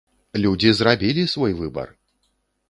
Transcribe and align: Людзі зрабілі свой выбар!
Людзі 0.45 0.71
зрабілі 0.79 1.27
свой 1.35 1.53
выбар! 1.61 1.93